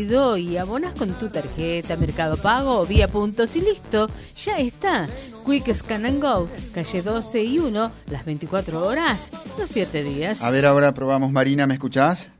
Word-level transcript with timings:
y 0.00 0.56
abonas 0.56 0.96
con 0.96 1.12
tu 1.14 1.28
tarjeta 1.28 1.96
Mercado 1.96 2.36
Pago 2.36 2.78
o 2.78 2.86
vía 2.86 3.08
puntos 3.08 3.56
y 3.56 3.62
listo, 3.62 4.08
ya 4.36 4.56
está. 4.58 5.08
Quick 5.44 5.74
Scan 5.74 6.06
and 6.06 6.22
Go, 6.22 6.48
calle 6.72 7.02
12 7.02 7.42
y 7.42 7.58
1, 7.58 7.92
las 8.08 8.24
24 8.24 8.86
horas, 8.86 9.28
los 9.58 9.68
7 9.68 10.04
días. 10.04 10.40
A 10.40 10.52
ver, 10.52 10.66
ahora 10.66 10.94
probamos. 10.94 11.32
Marina, 11.32 11.66
¿me 11.66 11.74
escuchás? 11.74 12.30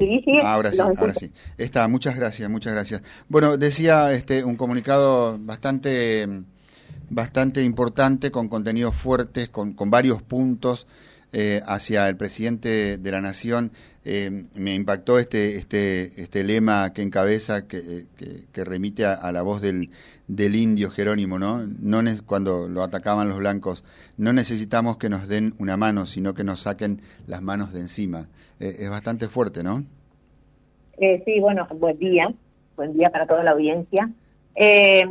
Sí, 0.00 0.20
sí. 0.24 0.32
Ahora 0.42 0.72
sí, 0.72 0.80
ahora 0.80 1.14
sí. 1.14 1.30
Está, 1.58 1.86
muchas 1.86 2.16
gracias, 2.16 2.50
muchas 2.50 2.72
gracias. 2.72 3.02
Bueno, 3.28 3.56
decía 3.56 4.12
este 4.12 4.42
un 4.42 4.56
comunicado 4.56 5.38
bastante 5.38 6.26
bastante 7.08 7.62
importante 7.62 8.32
con 8.32 8.48
contenidos 8.48 8.96
fuertes, 8.96 9.48
con, 9.48 9.74
con 9.74 9.92
varios 9.92 10.22
puntos 10.22 10.88
eh, 11.36 11.62
hacia 11.66 12.08
el 12.08 12.16
presidente 12.16 12.96
de 12.96 13.10
la 13.10 13.20
nación. 13.20 13.72
Eh, 14.04 14.44
me 14.54 14.72
impactó 14.72 15.18
este, 15.18 15.56
este, 15.56 16.22
este 16.22 16.44
lema 16.44 16.92
que 16.92 17.02
encabeza, 17.02 17.66
que, 17.66 18.06
que, 18.52 18.64
remite 18.64 19.04
a, 19.04 19.32
la 19.32 19.42
voz 19.42 19.60
del, 19.60 19.90
del 20.28 20.54
indio 20.54 20.90
Jerónimo, 20.90 21.40
¿no? 21.40 21.66
no 21.66 22.00
cuando 22.24 22.68
lo 22.68 22.84
atacaban 22.84 23.28
los 23.28 23.38
blancos, 23.38 23.82
no 24.16 24.32
necesitamos 24.32 24.96
que 24.96 25.08
nos 25.08 25.26
den 25.26 25.54
una 25.58 25.76
mano, 25.76 26.06
sino 26.06 26.34
que 26.34 26.44
nos 26.44 26.60
saquen 26.60 27.00
las 27.26 27.42
manos 27.42 27.72
de 27.72 27.80
encima. 27.80 28.28
Eh, 28.60 28.76
es 28.78 28.90
bastante 28.90 29.26
fuerte, 29.26 29.64
¿no? 29.64 29.82
sí, 31.24 31.40
bueno, 31.40 31.66
buen 31.80 31.98
día, 31.98 32.32
buen 32.76 32.92
día 32.92 33.10
para 33.10 33.26
toda 33.26 33.42
la 33.42 33.50
audiencia. 33.50 34.08
Eh, 34.56 35.02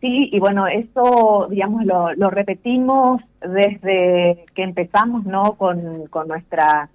sí, 0.00 0.30
y 0.32 0.38
bueno, 0.38 0.66
eso, 0.66 1.48
digamos, 1.50 1.84
lo, 1.84 2.12
lo, 2.14 2.30
repetimos 2.30 3.20
desde 3.40 4.44
que 4.54 4.62
empezamos, 4.62 5.24
¿no? 5.24 5.54
Con, 5.54 6.06
con 6.06 6.28
nuestra 6.28 6.88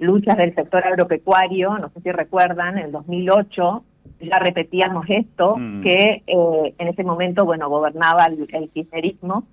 lucha 0.00 0.34
del 0.34 0.54
sector 0.54 0.84
agropecuario, 0.84 1.78
no 1.78 1.90
sé 1.90 2.00
si 2.00 2.10
recuerdan, 2.10 2.78
en 2.78 2.86
el 2.86 2.92
2008 2.92 3.84
ya 4.20 4.36
repetíamos 4.36 5.06
esto, 5.08 5.56
mm. 5.56 5.82
que 5.82 6.22
eh, 6.26 6.74
en 6.78 6.88
ese 6.88 7.04
momento, 7.04 7.44
bueno, 7.44 7.68
gobernaba 7.68 8.26
el, 8.26 8.46
el 8.52 8.70
kirchnerismo, 8.70 9.44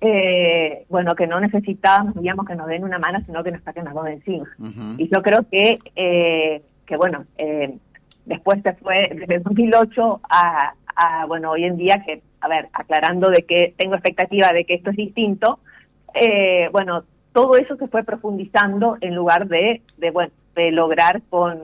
eh, 0.00 0.86
bueno, 0.88 1.14
que 1.14 1.26
no 1.26 1.40
necesitábamos, 1.40 2.14
digamos, 2.14 2.46
que 2.46 2.54
nos 2.54 2.66
den 2.66 2.84
una 2.84 2.98
mano, 2.98 3.20
sino 3.26 3.44
que 3.44 3.52
nos 3.52 3.62
saquen 3.62 3.84
las 3.84 3.94
dos 3.94 4.04
de 4.04 4.12
encima. 4.14 4.48
Y 4.96 5.08
yo 5.14 5.22
creo 5.22 5.46
que, 5.50 5.78
eh, 5.94 6.62
que 6.86 6.96
bueno, 6.96 7.26
eh, 7.36 7.76
después 8.24 8.62
se 8.62 8.72
fue 8.74 9.10
desde 9.14 9.34
el 9.34 9.42
2008 9.42 10.20
a, 10.24 10.72
bueno, 11.26 11.50
hoy 11.50 11.64
en 11.64 11.76
día 11.76 12.02
que, 12.04 12.22
a 12.40 12.48
ver, 12.48 12.68
aclarando 12.72 13.30
de 13.30 13.44
que 13.44 13.74
tengo 13.76 13.94
expectativa 13.94 14.52
de 14.52 14.64
que 14.64 14.74
esto 14.74 14.90
es 14.90 14.96
distinto, 14.96 15.60
eh, 16.14 16.68
bueno, 16.72 17.04
todo 17.32 17.56
eso 17.56 17.76
se 17.76 17.88
fue 17.88 18.02
profundizando 18.02 18.96
en 19.00 19.14
lugar 19.14 19.46
de, 19.46 19.82
de 19.98 20.10
bueno, 20.10 20.32
de 20.54 20.72
lograr 20.72 21.22
con, 21.30 21.58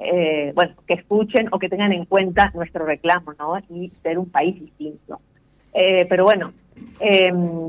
eh, 0.00 0.52
bueno, 0.54 0.74
que 0.86 0.94
escuchen 0.94 1.48
o 1.52 1.58
que 1.58 1.68
tengan 1.68 1.92
en 1.92 2.04
cuenta 2.04 2.50
nuestro 2.54 2.84
reclamo, 2.84 3.32
¿no? 3.38 3.58
Y 3.70 3.92
ser 4.02 4.18
un 4.18 4.28
país 4.28 4.58
distinto. 4.60 5.20
Eh, 5.72 6.06
pero 6.08 6.24
bueno, 6.24 6.52
em, 7.00 7.68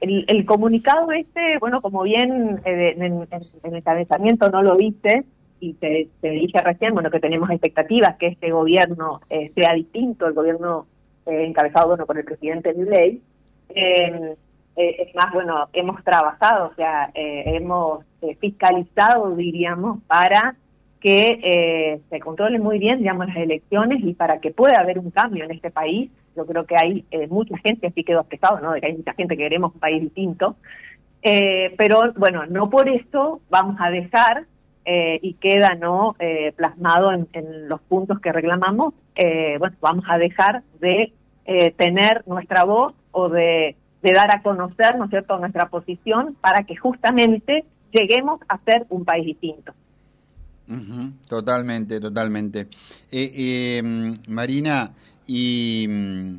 el, 0.00 0.44
comunicado 0.44 1.10
este, 1.12 1.58
bueno, 1.58 1.80
como 1.80 2.02
bien 2.02 2.60
en, 2.64 3.02
en, 3.02 3.26
el 3.62 3.74
encabezamiento 3.74 4.50
no 4.50 4.62
lo 4.62 4.76
viste, 4.76 5.24
y 5.64 5.72
te, 5.74 6.10
dije 6.20 6.58
recién, 6.58 6.92
bueno, 6.92 7.10
que 7.10 7.20
tenemos 7.20 7.48
expectativas 7.50 8.16
que 8.16 8.26
este 8.26 8.50
gobierno 8.50 9.20
eh, 9.30 9.50
sea 9.54 9.72
distinto, 9.72 10.26
el 10.26 10.34
gobierno 10.34 10.86
eh, 11.24 11.46
encabezado, 11.46 11.88
bueno, 11.88 12.04
por 12.04 12.18
el 12.18 12.24
presidente 12.24 12.74
Milei. 12.74 13.22
Eh, 13.70 14.36
es 14.76 15.14
más, 15.14 15.32
bueno, 15.32 15.68
hemos 15.72 16.02
trabajado, 16.02 16.66
o 16.66 16.74
sea, 16.74 17.08
hemos 17.14 18.04
fiscalizado, 18.40 19.36
diríamos, 19.36 20.02
para 20.08 20.56
que 21.00 22.00
se 22.10 22.18
controlen 22.18 22.60
muy 22.60 22.80
bien, 22.80 22.98
digamos, 22.98 23.28
las 23.28 23.36
elecciones 23.36 24.02
y 24.02 24.14
para 24.14 24.40
que 24.40 24.50
pueda 24.50 24.80
haber 24.80 24.98
un 24.98 25.12
cambio 25.12 25.44
en 25.44 25.52
este 25.52 25.70
país. 25.70 26.10
Yo 26.34 26.44
creo 26.44 26.66
que 26.66 26.74
hay 26.76 27.06
mucha 27.30 27.56
gente, 27.58 27.86
así 27.86 28.02
quedó 28.02 28.22
expresado, 28.22 28.58
¿no? 28.60 28.72
De 28.72 28.80
que 28.80 28.88
hay 28.88 28.96
mucha 28.96 29.14
gente 29.14 29.36
que 29.36 29.44
queremos 29.44 29.72
un 29.74 29.80
país 29.80 30.02
distinto. 30.02 30.56
pero 31.22 32.12
bueno, 32.16 32.44
no 32.46 32.68
por 32.68 32.88
eso 32.88 33.40
vamos 33.50 33.76
a 33.78 33.90
dejar 33.90 34.44
eh, 34.84 35.18
y 35.22 35.34
queda 35.34 35.74
no 35.74 36.14
eh, 36.18 36.52
plasmado 36.56 37.10
en, 37.12 37.68
los 37.68 37.80
puntos 37.82 38.20
que 38.20 38.32
reclamamos, 38.32 38.92
eh, 39.14 39.56
bueno, 39.58 39.76
vamos 39.80 40.04
a 40.08 40.18
dejar 40.18 40.62
de 40.80 41.12
tener 41.76 42.22
nuestra 42.26 42.64
voz 42.64 42.94
o 43.12 43.28
de, 43.28 43.76
dar 44.02 44.30
a 44.30 44.42
conocer, 44.42 44.96
¿no 44.96 45.04
es 45.04 45.10
cierto?, 45.10 45.38
nuestra 45.38 45.68
posición 45.68 46.36
para 46.40 46.64
que 46.64 46.74
justamente 46.74 47.64
lleguemos 47.92 48.40
a 48.48 48.58
ser 48.58 48.86
un 48.88 49.04
país 49.04 49.26
distinto. 49.26 49.74
Totalmente, 51.28 52.00
totalmente. 52.00 52.68
Marina, 54.26 54.92
y 55.26 55.86
mm, 55.86 56.36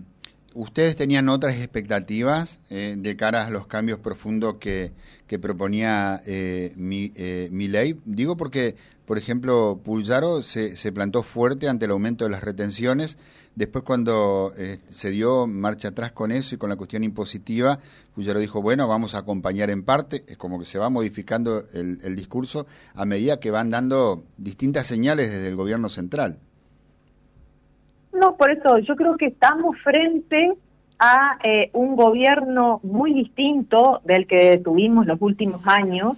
¿Ustedes 0.56 0.96
tenían 0.96 1.28
otras 1.28 1.56
expectativas 1.56 2.62
eh, 2.70 2.96
de 2.98 3.18
cara 3.18 3.46
a 3.46 3.50
los 3.50 3.68
cambios 3.68 4.00
profundos 4.00 4.56
que, 4.56 4.94
que 5.28 5.38
proponía 5.38 6.22
eh, 6.26 6.72
mi, 6.78 7.12
eh, 7.18 7.50
ley? 7.52 8.00
Digo 8.06 8.38
porque, 8.38 8.78
por 9.06 9.18
ejemplo, 9.18 9.82
Pulsaro 9.84 10.42
se, 10.42 10.78
se, 10.78 10.94
plantó 10.94 11.24
fuerte 11.24 11.68
ante 11.68 11.84
el 11.84 11.92
aumento 11.92 12.24
de 12.24 12.32
las 12.32 12.42
retenciones. 12.42 13.18
Después, 13.56 13.84
cuando 13.84 14.54
eh, 14.58 14.80
se 14.88 15.10
dio 15.10 15.46
marcha 15.46 15.90
atrás 15.90 16.14
con 16.14 16.32
eso 16.32 16.56
y 16.56 16.58
con 16.58 16.70
la 16.70 16.78
cuestión 16.78 17.04
impositiva, 17.04 17.80
Pulsaro 18.14 18.40
dijo, 18.40 18.62
bueno, 18.62 18.88
vamos 18.88 19.14
a 19.14 19.18
acompañar 19.18 19.70
en 19.70 19.84
parte. 19.84 20.24
Es 20.26 20.38
como 20.38 20.58
que 20.58 20.66
se 20.66 20.80
va 20.80 20.90
modificando 20.90 21.66
el, 21.74 22.00
el 22.02 22.16
discurso 22.16 22.66
a 22.94 23.04
medida 23.04 23.42
que 23.42 23.52
van 23.52 23.72
dando 23.72 24.24
distintas 24.38 24.88
señales 24.88 25.30
desde 25.30 25.50
el 25.50 25.58
gobierno 25.58 25.90
central. 25.90 26.40
No, 28.20 28.38
por 28.38 28.52
eso 28.52 28.80
yo 28.80 28.96
creo 28.96 29.18
que 29.18 29.28
estamos 29.28 29.78
frente 29.84 30.54
a 31.00 31.38
eh, 31.44 31.70
un 31.74 31.96
gobierno 31.96 32.80
muy 32.84 33.14
distinto 33.14 34.02
del 34.06 34.26
que 34.26 34.58
tuvimos 34.58 35.06
los 35.06 35.22
últimos 35.22 35.62
años. 35.66 36.18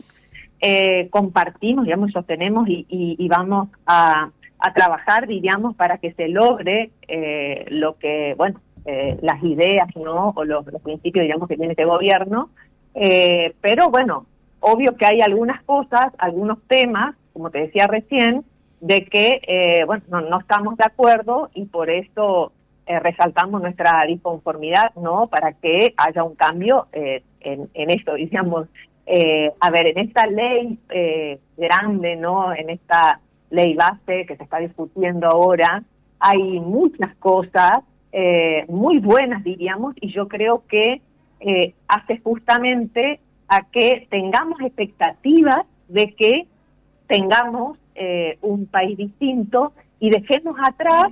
Eh, 0.62 1.08
compartimos, 1.10 1.86
digamos, 1.86 2.12
sostenemos 2.12 2.68
y, 2.68 2.86
y, 2.90 3.28
vamos 3.28 3.70
a, 3.86 4.30
a, 4.60 4.74
trabajar, 4.74 5.28
diríamos, 5.28 5.76
para 5.76 5.98
que 5.98 6.14
se 6.14 6.28
logre 6.28 6.92
eh, 7.08 7.66
lo 7.70 7.98
que, 7.98 8.36
bueno, 8.38 8.62
las 9.22 9.44
ideas, 9.44 9.88
¿no? 9.96 10.32
O 10.36 10.46
los, 10.46 10.66
los, 10.68 10.82
principios, 10.82 11.24
digamos, 11.24 11.50
que 11.50 11.58
tiene 11.58 11.74
este 11.74 11.84
gobierno. 11.84 12.50
pero 12.94 13.90
bueno, 13.90 14.26
obvio 14.62 14.96
que 14.96 15.06
hay 15.06 15.20
algunas 15.20 15.62
cosas, 15.64 16.14
algunos 16.18 16.60
temas, 16.68 17.16
como 17.34 17.50
te 17.50 17.60
decía 17.60 17.86
recién, 17.88 18.46
de 18.80 19.06
que, 19.06 19.42
eh, 19.48 19.86
bueno, 19.86 20.04
no, 20.10 20.40
estamos 20.40 20.78
de 20.78 20.86
acuerdo 20.86 21.50
y 21.54 21.66
por 21.66 21.90
eso 21.90 22.52
eh, 22.86 23.00
resaltamos 23.00 23.62
nuestra 23.62 24.04
disconformidad, 24.08 24.94
¿no? 24.96 25.28
Para 25.28 25.54
que 25.54 25.94
haya 25.98 26.24
un 26.24 26.36
cambio 26.36 26.88
eh, 26.94 27.24
en, 27.42 27.70
en 27.74 27.90
esto, 27.90 28.14
digamos. 28.14 28.68
a 29.60 29.72
ver, 29.72 29.90
en 29.90 30.00
esta 30.00 30.28
ley 30.28 30.78
grande, 31.56 32.16
¿no? 32.18 32.54
En 32.54 32.70
esta 32.70 33.20
ley 33.50 33.74
base 33.74 34.26
que 34.26 34.36
se 34.36 34.44
está 34.44 34.58
discutiendo 34.60 35.28
ahora, 35.28 35.84
hay 36.20 36.60
muchas 36.60 37.16
cosas 37.16 37.80
muy 38.68 39.00
buenas, 39.00 39.44
diríamos, 39.44 39.94
y 40.02 40.12
yo 40.12 40.28
creo 40.28 40.64
que 40.68 41.02
hace 41.88 42.20
justamente 42.20 43.20
a 43.48 43.62
que 43.70 44.08
tengamos 44.10 44.60
expectativas 44.62 45.66
de 45.88 46.14
que 46.16 46.48
tengamos 47.08 47.78
eh, 47.98 48.38
un 48.42 48.68
país 48.68 48.98
distinto 48.98 49.74
y 50.00 50.10
dejemos 50.10 50.56
atrás 50.64 51.12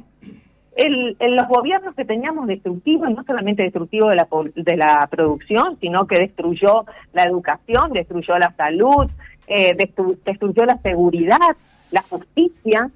el, 0.75 1.15
los 1.19 1.47
gobiernos 1.47 1.95
que 1.95 2.05
teníamos 2.05 2.47
destructivos, 2.47 3.09
no 3.09 3.23
solamente 3.23 3.63
destructivos 3.63 4.09
de 4.09 4.15
la, 4.17 4.27
de 4.55 4.77
la 4.77 5.07
producción, 5.09 5.77
sino 5.79 6.05
que 6.05 6.19
destruyó 6.19 6.85
la 7.13 7.23
educación, 7.23 7.93
destruyó 7.93 8.37
la 8.37 8.53
salud, 8.55 9.09
eh, 9.47 9.75
destruyó 10.25 10.65
la 10.65 10.77
seguridad, 10.79 11.55
la 11.91 12.01
justicia. 12.03 12.91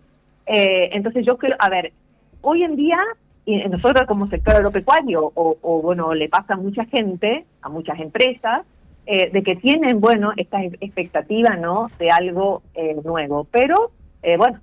Eh, 0.45 0.89
entonces 0.91 1.25
yo 1.25 1.37
creo, 1.37 1.55
a 1.57 1.69
ver, 1.69 1.93
hoy 2.41 2.63
en 2.63 2.75
día, 2.75 2.99
y 3.45 3.57
nosotros 3.69 4.05
como 4.07 4.27
sector 4.27 4.55
agropecuario, 4.55 5.31
o, 5.33 5.57
o 5.61 5.81
bueno, 5.81 6.13
le 6.13 6.27
pasa 6.27 6.55
a 6.55 6.57
mucha 6.57 6.85
gente, 6.85 7.45
a 7.61 7.69
muchas 7.69 7.99
empresas, 7.99 8.65
eh, 9.11 9.31
de 9.31 9.41
que 9.41 9.55
tienen, 9.55 9.99
bueno, 9.99 10.33
esta 10.37 10.61
expectativa, 10.63 11.55
¿no?, 11.55 11.87
de 11.97 12.11
algo 12.11 12.61
eh, 12.75 12.95
nuevo. 13.03 13.47
Pero, 13.49 13.89
eh, 14.21 14.37
bueno, 14.37 14.59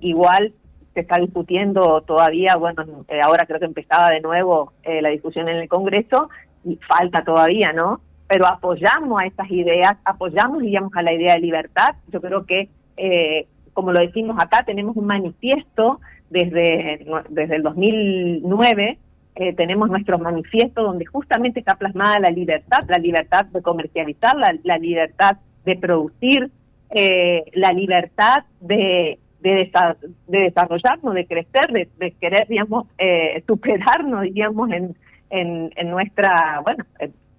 igual 0.00 0.52
se 0.94 1.00
está 1.00 1.18
discutiendo 1.18 2.00
todavía, 2.00 2.56
bueno, 2.56 2.84
ahora 3.22 3.46
creo 3.46 3.60
que 3.60 3.66
empezaba 3.66 4.10
de 4.10 4.20
nuevo 4.20 4.72
la 4.84 5.10
discusión 5.10 5.48
en 5.48 5.58
el 5.58 5.68
Congreso 5.68 6.28
y 6.64 6.76
falta 6.88 7.22
todavía, 7.22 7.72
¿no? 7.72 8.00
Pero 8.26 8.46
apoyamos 8.46 9.22
a 9.22 9.26
estas 9.26 9.48
ideas, 9.50 9.92
apoyamos, 10.04 10.60
digamos, 10.62 10.90
a 10.96 11.02
la 11.02 11.12
idea 11.12 11.34
de 11.34 11.40
libertad. 11.40 11.94
Yo 12.08 12.20
creo 12.20 12.46
que, 12.46 12.68
como 13.74 13.92
lo 13.92 14.00
decimos 14.00 14.36
acá, 14.40 14.64
tenemos 14.64 14.96
un 14.96 15.06
manifiesto 15.06 16.00
desde, 16.30 17.06
desde 17.30 17.56
el 17.56 17.62
2009 17.62 18.98
eh, 19.40 19.52
tenemos 19.52 19.88
nuestro 19.88 20.18
manifiesto 20.18 20.82
donde 20.82 21.06
justamente 21.06 21.60
está 21.60 21.76
plasmada 21.76 22.18
la 22.18 22.30
libertad, 22.30 22.80
la 22.88 22.98
libertad 22.98 23.46
de 23.46 23.62
comercializar, 23.62 24.34
la, 24.36 24.78
libertad 24.78 25.36
de 25.64 25.76
producir, 25.76 26.50
eh, 26.90 27.44
la 27.52 27.72
libertad 27.72 28.42
de, 28.60 29.20
de, 29.38 29.70
de 30.26 30.38
desarrollarnos, 30.40 31.14
de 31.14 31.24
crecer, 31.24 31.70
de, 31.70 32.10
querer, 32.20 32.48
digamos, 32.48 32.88
eh, 32.98 33.44
superarnos, 33.46 34.22
digamos, 34.22 34.72
en, 34.72 34.96
en, 35.30 35.88
nuestra, 35.88 36.60
bueno, 36.64 36.84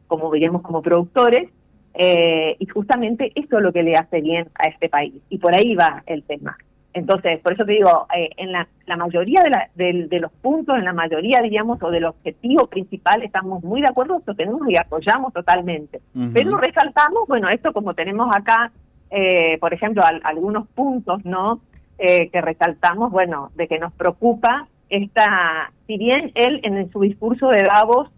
como 0.07 0.31
diríamos 0.31 0.61
como 0.61 0.81
productores, 0.81 1.49
eh, 1.95 2.55
y 2.59 2.65
justamente 2.67 3.33
eso 3.35 3.57
es 3.57 3.61
lo 3.61 3.73
que 3.73 3.83
le 3.83 3.97
hace 3.97 4.21
bien 4.21 4.47
a 4.55 4.69
este 4.69 4.87
país. 4.87 5.15
Y 5.27 5.37
por 5.37 5.53
ahí 5.53 5.75
va 5.75 6.01
el 6.05 6.23
tema. 6.23 6.57
Entonces, 6.93 7.39
por 7.41 7.53
eso 7.53 7.65
te 7.65 7.73
digo, 7.73 8.07
eh, 8.15 8.29
en 8.37 8.51
la, 8.51 8.67
la 8.87 8.97
mayoría 8.97 9.43
de, 9.43 9.49
la, 9.49 9.69
de, 9.75 10.19
los 10.19 10.31
puntos, 10.31 10.77
en 10.77 10.85
la 10.85 10.93
mayoría, 10.93 11.39
digamos, 11.41 11.81
o 11.83 11.91
del 11.91 12.05
objetivo 12.05 12.67
principal, 12.67 13.21
estamos 13.21 13.63
muy 13.63 13.81
de 13.81 13.87
acuerdo, 13.89 14.21
tenemos 14.35 14.61
y 14.67 14.75
apoyamos 14.75 15.31
totalmente. 15.33 16.01
Pero 16.33 16.57
resaltamos, 16.57 17.27
bueno, 17.27 17.47
esto 17.49 17.73
como 17.73 17.93
tenemos 17.93 18.35
acá, 18.35 18.71
eh, 19.11 19.57
por 19.59 19.73
ejemplo, 19.73 20.03
algunos 20.23 20.67
puntos, 20.69 21.23
¿no? 21.25 21.61
Eh, 21.99 22.29
que 22.29 22.41
resaltamos, 22.41 23.11
bueno, 23.11 23.51
de 23.55 23.67
que 23.67 23.77
nos 23.77 23.93
preocupa 23.93 24.67
esta, 24.89 25.71
si 25.85 25.97
bien 25.97 26.31
él 26.33 26.59
en 26.63 26.91
su 26.91 27.01
discurso 27.01 27.49
de 27.49 27.63
Davos, 27.63 28.09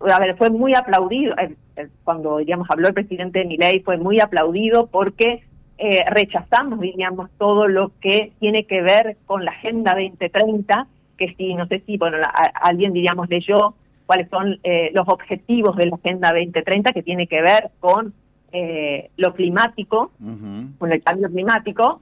a 0.00 0.20
ver, 0.20 0.36
fue 0.36 0.50
muy 0.50 0.74
aplaudido, 0.74 1.34
cuando, 2.04 2.38
digamos, 2.38 2.68
habló 2.70 2.88
el 2.88 2.94
presidente 2.94 3.38
de 3.38 3.46
Milei, 3.46 3.80
fue 3.80 3.96
muy 3.96 4.20
aplaudido 4.20 4.88
porque 4.88 5.42
eh, 5.78 6.04
rechazamos, 6.08 6.80
diríamos, 6.80 7.28
todo 7.36 7.68
lo 7.68 7.92
que 8.00 8.32
tiene 8.40 8.64
que 8.64 8.80
ver 8.80 9.18
con 9.26 9.44
la 9.44 9.50
Agenda 9.50 9.92
2030, 9.92 10.86
que 11.18 11.34
si, 11.34 11.54
no 11.54 11.66
sé 11.66 11.82
si, 11.86 11.98
bueno, 11.98 12.16
alguien, 12.54 12.94
diríamos, 12.94 13.28
leyó 13.28 13.74
cuáles 14.06 14.28
son 14.30 14.58
eh, 14.62 14.90
los 14.94 15.06
objetivos 15.08 15.76
de 15.76 15.86
la 15.86 15.96
Agenda 15.96 16.32
2030, 16.32 16.92
que 16.92 17.02
tiene 17.02 17.26
que 17.26 17.42
ver 17.42 17.70
con 17.80 18.14
eh, 18.52 19.10
lo 19.18 19.34
climático, 19.34 20.12
con 20.78 20.92
el 20.92 21.02
cambio 21.02 21.28
climático. 21.28 22.00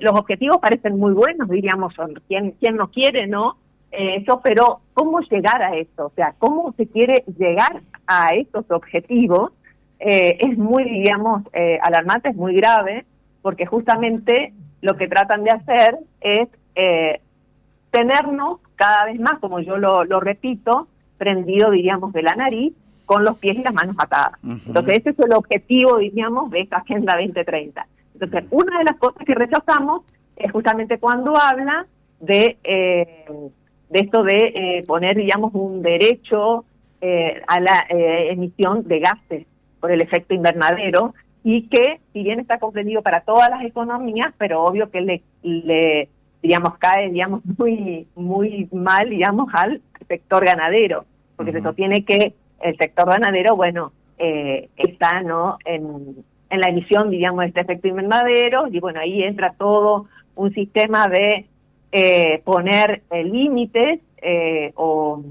los 0.00 0.12
objetivos 0.18 0.58
parecen 0.58 0.98
muy 0.98 1.12
buenos, 1.12 1.48
diríamos, 1.48 1.94
son 1.94 2.14
quien, 2.26 2.52
quien 2.52 2.76
no 2.76 2.90
quiere, 2.90 3.26
¿no? 3.28 3.56
eso, 3.92 4.40
pero 4.42 4.80
¿cómo 4.92 5.20
llegar 5.20 5.62
a 5.62 5.76
eso? 5.76 6.06
O 6.06 6.12
sea, 6.14 6.34
¿cómo 6.38 6.74
se 6.76 6.86
quiere 6.86 7.24
llegar 7.38 7.82
a 8.06 8.34
estos 8.34 8.70
objetivos? 8.70 9.52
Eh, 9.98 10.36
es 10.40 10.58
muy, 10.58 10.84
digamos, 10.84 11.42
eh, 11.52 11.78
alarmante, 11.82 12.28
es 12.28 12.36
muy 12.36 12.54
grave, 12.54 13.06
porque 13.42 13.66
justamente 13.66 14.52
lo 14.82 14.96
que 14.96 15.08
tratan 15.08 15.44
de 15.44 15.50
hacer 15.50 15.98
es 16.20 16.48
eh, 16.74 17.20
tenernos 17.90 18.60
cada 18.74 19.06
vez 19.06 19.18
más, 19.18 19.38
como 19.38 19.60
yo 19.60 19.78
lo, 19.78 20.20
repito, 20.20 20.88
prendido, 21.16 21.70
diríamos, 21.70 22.12
de 22.12 22.22
la 22.22 22.34
nariz, 22.34 22.74
con 23.06 23.24
los 23.24 23.38
pies 23.38 23.56
y 23.56 23.62
las 23.62 23.72
manos 23.72 23.96
atadas. 23.98 24.38
Entonces, 24.42 24.98
ese 24.98 25.10
es 25.10 25.18
el 25.20 25.32
objetivo, 25.32 25.98
diríamos, 25.98 26.50
de 26.50 26.60
esta 26.60 26.78
Agenda 26.78 27.14
2030. 27.16 27.86
Entonces, 28.14 28.44
una 28.50 28.78
de 28.78 28.84
las 28.84 28.96
cosas 28.96 29.24
que 29.24 29.34
rechazamos 29.34 30.02
es 30.34 30.50
justamente 30.50 30.98
cuando 30.98 31.36
habla 31.36 31.86
de, 32.18 32.58
de 33.88 33.98
esto 33.98 34.24
de 34.24 34.84
poner, 34.88 35.16
digamos, 35.16 35.54
un 35.54 35.82
derecho 35.82 36.64
a 37.46 37.60
la 37.60 37.86
emisión 37.88 38.82
de 38.88 38.98
gases 38.98 39.46
por 39.86 39.92
el 39.92 40.02
efecto 40.02 40.34
invernadero 40.34 41.14
y 41.44 41.68
que 41.68 42.00
si 42.12 42.24
bien 42.24 42.40
está 42.40 42.58
comprendido 42.58 43.02
para 43.02 43.20
todas 43.20 43.48
las 43.48 43.62
economías, 43.62 44.34
pero 44.36 44.64
obvio 44.64 44.90
que 44.90 45.00
le, 45.00 45.22
le 45.44 46.08
digamos 46.42 46.76
cae 46.78 47.08
digamos 47.12 47.42
muy 47.58 48.08
muy 48.16 48.68
mal 48.72 49.08
digamos 49.08 49.48
al 49.54 49.80
sector 50.08 50.44
ganadero, 50.44 51.04
porque 51.36 51.52
se 51.52 51.60
sostiene 51.60 52.04
que 52.04 52.34
el 52.60 52.76
sector 52.78 53.08
ganadero, 53.08 53.54
bueno, 53.54 53.92
eh, 54.18 54.70
está 54.76 55.20
no 55.22 55.58
en, 55.64 56.16
en 56.50 56.60
la 56.60 56.68
emisión 56.68 57.10
digamos 57.10 57.42
de 57.42 57.46
este 57.46 57.60
efecto 57.60 57.86
invernadero 57.86 58.66
y 58.66 58.80
bueno 58.80 58.98
ahí 58.98 59.22
entra 59.22 59.54
todo 59.56 60.06
un 60.34 60.52
sistema 60.52 61.06
de 61.06 61.46
eh, 61.92 62.42
poner 62.44 63.02
eh, 63.12 63.22
límites 63.22 64.00
o 64.74 65.22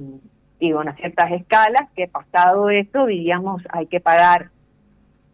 digo, 0.59 0.81
en 0.81 0.95
ciertas 0.95 1.31
escalas, 1.31 1.89
que 1.95 2.07
pasado 2.07 2.69
eso, 2.69 3.05
diríamos, 3.05 3.61
hay 3.69 3.87
que 3.87 3.99
pagar, 3.99 4.49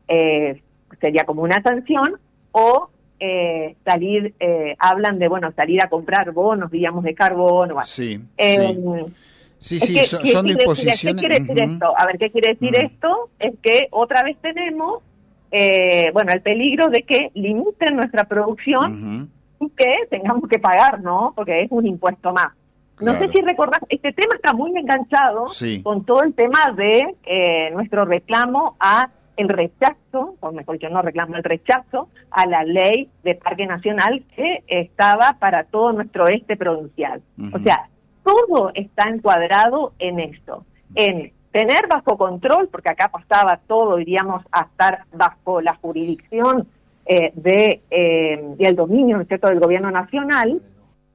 eh, 0.08 0.62
sería 1.00 1.24
como 1.26 1.44
una 1.44 1.62
sanción, 1.62 2.20
o 2.52 2.90
eh, 3.20 3.76
salir, 3.86 4.34
eh, 4.40 4.76
hablan 4.80 5.20
de, 5.20 5.28
bueno, 5.28 5.52
salir 5.56 5.82
a 5.82 5.90
comprar 5.90 6.32
bonos, 6.32 6.72
digamos, 6.72 7.04
de 7.04 7.14
carbono. 7.14 7.82
Sí, 7.84 8.20
sí. 8.38 9.80
Sí, 9.80 9.80
son, 10.08 10.48
disposiciones. 10.48 11.02
¿Qué 11.02 11.14
quiere 11.14 11.40
decir 11.40 11.60
esto? 11.60 11.94
A 11.96 12.08
ver, 12.08 12.18
¿qué 12.18 12.32
quiere 12.32 12.54
decir 12.54 12.76
esto? 12.76 13.30
Es 13.38 13.54
que 13.62 13.90
otra 13.92 14.24
vez 14.24 14.36
tenemos, 14.42 15.04
bueno, 16.14 16.32
el 16.34 16.42
peligro 16.42 16.88
de 16.88 17.04
que 17.04 17.30
limiten 17.36 17.96
nuestra 17.96 18.24
producción 18.24 19.30
y 19.60 19.70
que 19.70 19.94
tengamos 20.10 20.50
que 20.50 20.58
pagar, 20.58 21.02
¿no? 21.02 21.34
Porque 21.36 21.62
es 21.62 21.72
un 21.72 21.86
impuesto 21.86 22.34
más. 22.34 22.54
No 23.02 23.18
sé 23.18 23.30
si 23.30 23.42
recordás, 23.42 23.82
este 23.90 24.14
tema 24.14 24.36
está 24.36 24.54
muy 24.54 24.72
enganchado 24.78 25.48
con 25.84 26.06
todo 26.06 26.24
el 26.24 26.34
tema 26.34 26.72
de 26.76 27.16
eh, 27.24 27.72
nuestro 27.72 28.06
reclamo 28.06 28.76
a 28.80 29.10
el 29.38 29.50
rechazo, 29.50 30.36
o 30.40 30.52
mejor 30.52 30.78
yo 30.78 30.90
no 30.90 31.02
reclamo 31.02 31.36
el 31.36 31.44
rechazo, 31.44 32.10
a 32.30 32.46
la 32.46 32.64
ley 32.64 33.10
de 33.24 33.36
Parque 33.36 33.66
Nacional 33.66 34.24
que 34.36 34.64
estaba 34.68 35.38
para 35.40 35.64
todo 35.64 35.94
nuestro 35.94 36.28
este 36.28 36.58
provincial. 36.58 37.22
O 37.54 37.58
sea, 37.60 37.90
todo 38.24 38.72
está 38.76 39.10
encuadrado 39.10 39.94
en 39.98 40.20
esto, 40.20 40.66
en 40.94 41.32
tener 41.52 41.88
bajo 41.88 42.18
control, 42.18 42.70
porque 42.70 42.90
acá 42.90 43.10
pasaba 43.10 43.60
todo, 43.68 43.96
diríamos, 43.96 44.44
a 44.52 44.62
estar 44.62 45.06
bajo 45.12 45.60
la 45.62 45.76
jurisdicción 45.76 46.68
eh, 47.06 47.32
de 47.34 47.82
eh, 47.90 48.42
del 48.58 48.76
dominio, 48.76 49.18
¿no 49.18 49.26
cierto?, 49.26 49.48
del 49.48 49.60
gobierno 49.60 49.90
nacional, 49.90 50.62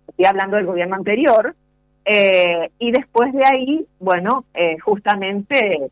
estoy 0.08 0.24
hablando 0.24 0.56
del 0.56 0.66
gobierno 0.66 0.96
anterior, 0.96 1.54
eh, 2.08 2.70
y 2.78 2.92
después 2.92 3.32
de 3.32 3.44
ahí, 3.44 3.84
bueno, 3.98 4.44
eh, 4.54 4.78
justamente, 4.78 5.90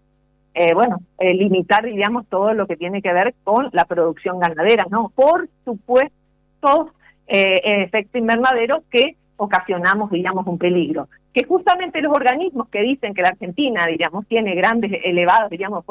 eh, 0.55 0.73
bueno, 0.73 1.01
limitar, 1.19 1.85
digamos, 1.85 2.27
todo 2.29 2.55
lo 2.55 2.69
que 2.69 2.77
tiene 2.77 3.03
que 3.03 3.13
ver 3.13 3.35
con 3.43 3.69
la 3.73 3.85
producción 3.85 4.39
ganadera, 4.39 4.87
¿no? 4.89 5.11
Por 5.17 5.49
supuesto, 5.65 6.93
efecto 7.27 8.19
invernadero 8.19 8.85
que 8.91 9.17
ocasionamos, 9.37 10.11
digamos, 10.13 10.47
un 10.47 10.57
peligro. 10.57 11.09
Que 11.33 11.43
justamente 11.43 12.01
los 12.01 12.15
organismos 12.15 12.69
que 12.69 12.83
dicen 12.83 13.13
que 13.13 13.23
la 13.23 13.31
Argentina, 13.31 13.85
digamos, 13.87 14.25
tiene 14.29 14.55
grandes, 14.55 14.93
elevados, 15.05 15.51
digamos, 15.51 15.85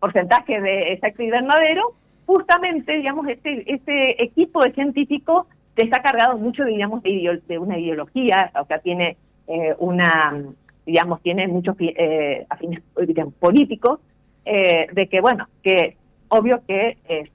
porcentajes 0.00 0.62
de 0.62 0.94
efecto 0.94 1.22
invernadero, 1.22 1.92
justamente, 2.24 2.96
digamos, 2.96 3.28
este, 3.28 3.70
este 3.70 4.22
equipo 4.24 4.62
de 4.62 4.72
científicos 4.72 5.46
está 5.82 6.02
cargado 6.02 6.38
mucho, 6.38 6.64
digamos, 6.64 7.02
de, 7.02 7.40
de 7.46 7.58
una 7.58 7.78
ideología, 7.78 8.50
o 8.60 8.64
sea, 8.66 8.78
tiene 8.78 9.16
eh, 9.46 9.74
una, 9.78 10.42
digamos, 10.86 11.20
tiene 11.22 11.46
muchos 11.48 11.76
eh, 11.78 12.46
afines 12.48 12.80
políticos, 13.38 14.00
eh, 14.44 14.86
de 14.92 15.08
que, 15.08 15.20
bueno, 15.20 15.48
que 15.62 15.96
obvio 16.28 16.62
que 16.66 16.96
es, 17.08 17.30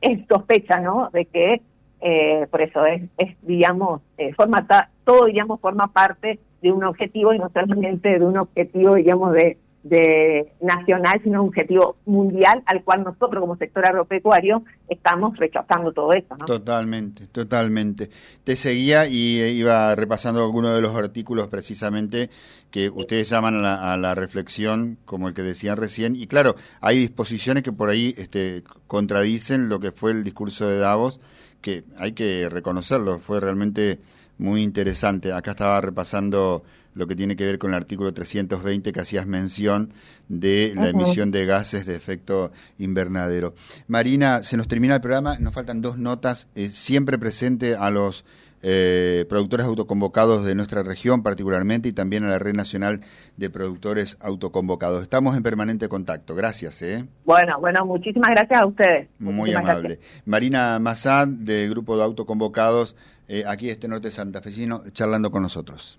es 0.00 0.26
sospecha, 0.28 0.80
¿no? 0.80 1.10
De 1.10 1.24
que, 1.26 1.60
eh, 2.00 2.46
por 2.50 2.62
eso 2.62 2.84
es, 2.84 3.02
es 3.18 3.36
digamos, 3.42 4.02
forma 4.36 4.66
todo, 5.04 5.26
digamos, 5.26 5.60
forma 5.60 5.86
parte 5.88 6.38
de 6.62 6.72
un 6.72 6.84
objetivo 6.84 7.32
y 7.32 7.38
no 7.38 7.48
solamente 7.50 8.18
de 8.18 8.24
un 8.24 8.38
objetivo, 8.38 8.94
digamos, 8.94 9.32
de 9.32 9.56
de 9.82 10.52
nacional, 10.60 11.20
sino 11.24 11.42
un 11.42 11.48
objetivo 11.48 11.96
mundial 12.04 12.62
al 12.66 12.84
cual 12.84 13.02
nosotros 13.02 13.40
como 13.40 13.56
sector 13.56 13.86
agropecuario 13.86 14.62
estamos 14.88 15.36
rechazando 15.38 15.92
todo 15.92 16.12
eso. 16.12 16.36
¿no? 16.38 16.44
Totalmente, 16.44 17.26
totalmente. 17.28 18.10
Te 18.44 18.56
seguía 18.56 19.06
y 19.06 19.40
eh, 19.40 19.50
iba 19.52 19.94
repasando 19.96 20.44
algunos 20.44 20.74
de 20.74 20.82
los 20.82 20.94
artículos 20.94 21.48
precisamente 21.48 22.28
que 22.70 22.90
ustedes 22.90 23.28
llaman 23.30 23.64
a 23.64 23.96
la, 23.96 24.14
reflexión, 24.14 24.98
como 25.04 25.28
el 25.28 25.34
que 25.34 25.42
decían 25.42 25.76
recién, 25.76 26.14
y 26.14 26.26
claro, 26.26 26.54
hay 26.80 26.98
disposiciones 26.98 27.64
que 27.64 27.72
por 27.72 27.88
ahí 27.88 28.14
este, 28.16 28.62
contradicen 28.86 29.68
lo 29.68 29.80
que 29.80 29.90
fue 29.90 30.12
el 30.12 30.22
discurso 30.22 30.68
de 30.68 30.78
Davos, 30.78 31.20
que 31.62 31.84
hay 31.98 32.12
que 32.12 32.48
reconocerlo, 32.48 33.18
fue 33.18 33.40
realmente 33.40 33.98
muy 34.38 34.62
interesante. 34.62 35.32
Acá 35.32 35.52
estaba 35.52 35.80
repasando 35.80 36.62
lo 36.94 37.06
que 37.06 37.16
tiene 37.16 37.36
que 37.36 37.44
ver 37.44 37.58
con 37.58 37.70
el 37.70 37.76
artículo 37.76 38.12
320 38.12 38.92
que 38.92 39.00
hacías 39.00 39.26
mención 39.26 39.92
de 40.28 40.72
la 40.76 40.88
emisión 40.88 41.30
de 41.30 41.46
gases 41.46 41.86
de 41.86 41.96
efecto 41.96 42.52
invernadero. 42.78 43.54
Marina, 43.88 44.42
se 44.42 44.56
nos 44.56 44.68
termina 44.68 44.96
el 44.96 45.00
programa, 45.00 45.38
nos 45.38 45.54
faltan 45.54 45.82
dos 45.82 45.98
notas, 45.98 46.48
eh, 46.54 46.68
siempre 46.68 47.18
presente 47.18 47.76
a 47.76 47.90
los 47.90 48.24
eh, 48.62 49.24
productores 49.26 49.64
autoconvocados 49.64 50.44
de 50.44 50.54
nuestra 50.54 50.82
región 50.82 51.22
particularmente 51.22 51.88
y 51.88 51.92
también 51.92 52.24
a 52.24 52.28
la 52.28 52.38
Red 52.38 52.54
Nacional 52.54 53.00
de 53.38 53.48
Productores 53.48 54.18
Autoconvocados. 54.20 55.02
Estamos 55.02 55.34
en 55.34 55.42
permanente 55.42 55.88
contacto. 55.88 56.34
Gracias. 56.34 56.82
¿eh? 56.82 57.06
Bueno, 57.24 57.58
bueno, 57.58 57.86
muchísimas 57.86 58.30
gracias 58.30 58.60
a 58.60 58.66
ustedes. 58.66 59.08
Muy 59.18 59.54
amable. 59.54 59.98
Marina 60.26 60.78
Mazad, 60.78 61.28
del 61.28 61.70
Grupo 61.70 61.96
de 61.96 62.04
Autoconvocados, 62.04 62.96
eh, 63.28 63.44
aquí 63.46 63.70
este 63.70 63.88
Norte 63.88 64.10
Santafesino, 64.10 64.82
charlando 64.92 65.30
con 65.30 65.42
nosotros. 65.42 65.98